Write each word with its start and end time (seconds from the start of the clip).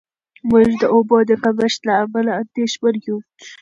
موږ 0.49 0.67
د 0.81 0.83
اوبو 0.95 1.17
د 1.29 1.31
کمښت 1.43 1.79
له 1.87 1.93
امله 2.03 2.31
اندېښمن 2.41 2.95
یو. 3.05 3.17